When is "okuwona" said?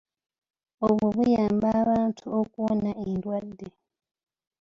2.39-2.91